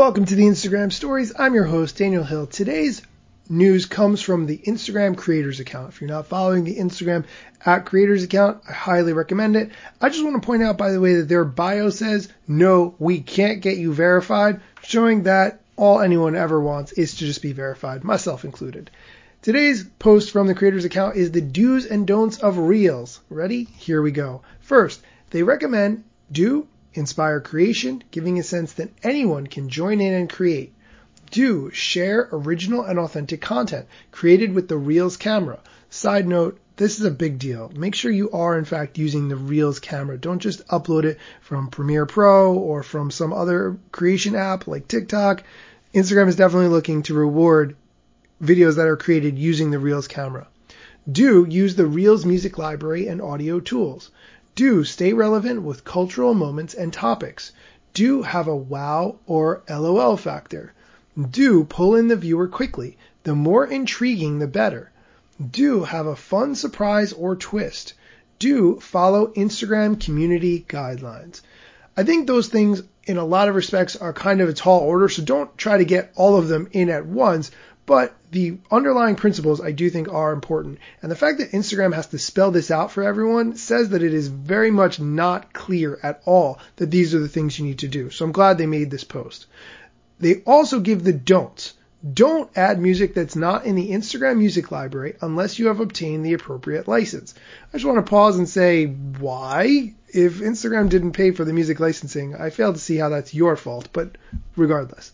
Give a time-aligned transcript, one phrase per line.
[0.00, 1.30] Welcome to the Instagram Stories.
[1.38, 2.46] I'm your host, Daniel Hill.
[2.46, 3.02] Today's
[3.50, 5.90] news comes from the Instagram creators account.
[5.90, 7.26] If you're not following the Instagram
[7.66, 9.72] at creators account, I highly recommend it.
[10.00, 13.20] I just want to point out, by the way, that their bio says, no, we
[13.20, 18.02] can't get you verified, showing that all anyone ever wants is to just be verified,
[18.02, 18.90] myself included.
[19.42, 23.20] Today's post from the creators account is the do's and don'ts of Reels.
[23.28, 23.64] Ready?
[23.64, 24.40] Here we go.
[24.60, 30.28] First, they recommend do inspire creation, giving a sense that anyone can join in and
[30.30, 30.72] create.
[31.30, 35.60] Do share original and authentic content created with the Reels camera.
[35.88, 37.70] Side note, this is a big deal.
[37.76, 40.16] Make sure you are in fact using the Reels camera.
[40.18, 45.44] Don't just upload it from Premiere Pro or from some other creation app like TikTok.
[45.94, 47.76] Instagram is definitely looking to reward
[48.42, 50.48] videos that are created using the Reels camera.
[51.10, 54.10] Do use the Reels music library and audio tools.
[54.60, 57.52] Do stay relevant with cultural moments and topics.
[57.94, 60.74] Do have a wow or LOL factor.
[61.18, 62.98] Do pull in the viewer quickly.
[63.22, 64.90] The more intriguing, the better.
[65.40, 67.94] Do have a fun surprise or twist.
[68.38, 71.40] Do follow Instagram community guidelines.
[71.96, 75.08] I think those things, in a lot of respects, are kind of a tall order,
[75.08, 77.50] so don't try to get all of them in at once.
[77.90, 80.78] But the underlying principles I do think are important.
[81.02, 84.14] And the fact that Instagram has to spell this out for everyone says that it
[84.14, 87.88] is very much not clear at all that these are the things you need to
[87.88, 88.08] do.
[88.10, 89.46] So I'm glad they made this post.
[90.20, 91.74] They also give the don'ts.
[92.14, 96.34] Don't add music that's not in the Instagram music library unless you have obtained the
[96.34, 97.34] appropriate license.
[97.70, 99.94] I just want to pause and say, why?
[100.06, 103.56] If Instagram didn't pay for the music licensing, I fail to see how that's your
[103.56, 104.16] fault, but
[104.54, 105.10] regardless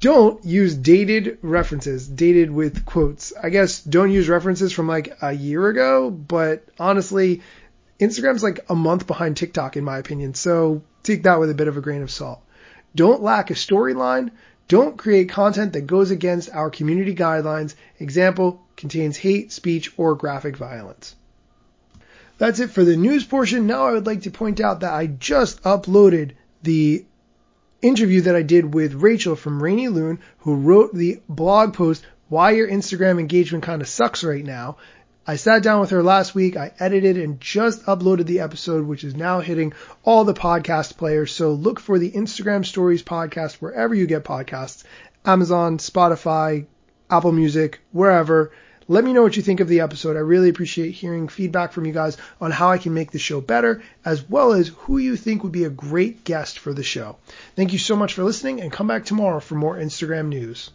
[0.00, 3.32] don't use dated references, dated with quotes.
[3.40, 7.42] I guess don't use references from like a year ago, but honestly,
[7.98, 11.68] Instagram's like a month behind TikTok in my opinion, so take that with a bit
[11.68, 12.42] of a grain of salt.
[12.94, 14.30] Don't lack a storyline.
[14.68, 17.74] Don't create content that goes against our community guidelines.
[18.00, 21.14] Example, contains hate, speech, or graphic violence.
[22.38, 23.66] That's it for the news portion.
[23.66, 26.32] Now I would like to point out that I just uploaded
[26.62, 27.04] the
[27.82, 32.52] interview that I did with Rachel from Rainy Loon, who wrote the blog post, Why
[32.52, 34.76] Your Instagram Engagement Kind of Sucks Right Now.
[35.28, 36.56] I sat down with her last week.
[36.56, 39.72] I edited and just uploaded the episode, which is now hitting
[40.04, 41.32] all the podcast players.
[41.32, 44.84] So look for the Instagram Stories podcast wherever you get podcasts
[45.24, 46.66] Amazon, Spotify,
[47.10, 48.52] Apple Music, wherever.
[48.88, 50.16] Let me know what you think of the episode.
[50.16, 53.40] I really appreciate hearing feedback from you guys on how I can make the show
[53.40, 57.16] better, as well as who you think would be a great guest for the show.
[57.56, 60.70] Thank you so much for listening, and come back tomorrow for more Instagram news.